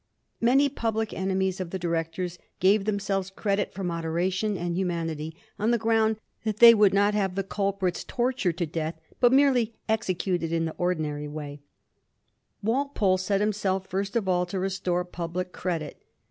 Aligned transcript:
Many 0.41 0.67
public 0.67 1.13
enemies 1.13 1.59
of 1.59 1.69
the 1.69 1.77
directors 1.77 2.39
gave 2.59 2.85
themselves 2.85 3.29
credit 3.29 3.71
for 3.71 3.83
moderation 3.83 4.57
and 4.57 4.75
humanity 4.75 5.35
on 5.59 5.69
the 5.69 5.77
ground 5.77 6.15
that 6.43 6.57
they 6.57 6.73
would 6.73 6.91
not 6.91 7.13
have 7.13 7.35
the 7.35 7.43
culprits 7.43 8.03
tortured 8.03 8.57
to 8.57 8.65
death, 8.65 8.99
but 9.19 9.31
merely 9.31 9.75
executed 9.87 10.51
in 10.51 10.65
the 10.65 10.73
ordi 10.79 10.97
nary 10.97 11.27
way, 11.27 11.61
Walpole 12.63 13.19
set 13.19 13.41
himself 13.41 13.85
first 13.85 14.15
of 14.15 14.27
all 14.27 14.47
to 14.47 14.57
restore 14.57 15.05
public 15.05 15.51
credit. 15.53 16.01